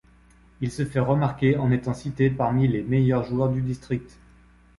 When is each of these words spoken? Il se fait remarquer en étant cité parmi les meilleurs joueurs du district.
Il 0.61 0.71
se 0.71 0.83
fait 0.83 0.99
remarquer 0.99 1.57
en 1.57 1.69
étant 1.69 1.93
cité 1.93 2.31
parmi 2.31 2.67
les 2.67 2.81
meilleurs 2.81 3.23
joueurs 3.23 3.49
du 3.49 3.61
district. 3.61 4.17